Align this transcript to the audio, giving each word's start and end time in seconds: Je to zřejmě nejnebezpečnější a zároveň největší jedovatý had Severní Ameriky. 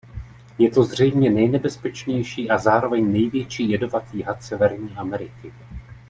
Je 0.59 0.69
to 0.69 0.83
zřejmě 0.83 1.29
nejnebezpečnější 1.29 2.49
a 2.49 2.57
zároveň 2.57 3.11
největší 3.11 3.69
jedovatý 3.69 4.21
had 4.23 4.43
Severní 4.43 4.89
Ameriky. 4.89 5.53